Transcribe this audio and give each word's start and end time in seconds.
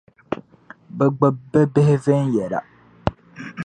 bɛ 0.97 1.05
gbibi 1.17 1.39
bɛ 1.51 1.59
bihi 1.73 1.95
viɛnyɛla. 2.03 2.59